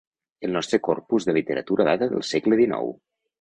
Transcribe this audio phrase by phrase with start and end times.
[0.47, 2.99] El nostre corpus de literatura data del segle XIX.